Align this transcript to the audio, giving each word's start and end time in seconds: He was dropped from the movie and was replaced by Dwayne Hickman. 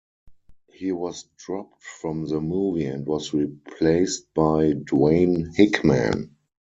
He 0.73 0.91
was 0.91 1.25
dropped 1.37 1.83
from 1.83 2.25
the 2.25 2.41
movie 2.41 2.87
and 2.87 3.05
was 3.05 3.35
replaced 3.35 4.33
by 4.33 4.71
Dwayne 4.73 5.53
Hickman. 5.55 6.35